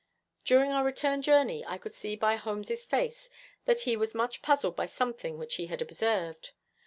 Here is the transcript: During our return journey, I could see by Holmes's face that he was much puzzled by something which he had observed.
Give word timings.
During 0.43 0.71
our 0.71 0.83
return 0.83 1.21
journey, 1.21 1.63
I 1.63 1.77
could 1.77 1.91
see 1.91 2.15
by 2.15 2.35
Holmes's 2.35 2.85
face 2.85 3.29
that 3.65 3.81
he 3.81 3.95
was 3.95 4.15
much 4.15 4.41
puzzled 4.41 4.75
by 4.75 4.87
something 4.87 5.37
which 5.37 5.57
he 5.57 5.67
had 5.67 5.79
observed. 5.79 6.53